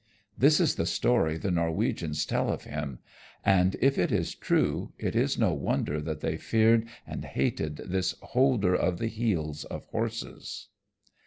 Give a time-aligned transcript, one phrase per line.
[0.35, 2.97] This is the story the Norwegians tell of him,
[3.45, 8.15] and if it is true it is no wonder that they feared and hated this
[8.23, 10.69] Holder of the Heels of Horses.